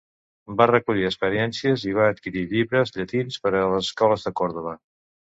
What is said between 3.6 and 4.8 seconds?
les escoles de Còrdova.